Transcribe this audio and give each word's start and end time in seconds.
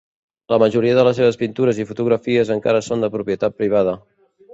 La 0.51 0.57
majoria 0.61 0.93
de 0.99 1.01
les 1.07 1.19
seves 1.19 1.35
pintures 1.41 1.81
i 1.83 1.85
fotografies 1.89 2.53
encara 2.57 2.81
són 2.87 3.05
de 3.07 3.11
propietat 3.17 3.59
privada. 3.61 3.95